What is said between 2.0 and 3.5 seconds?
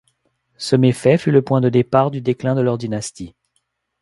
du déclin de leur dynastie.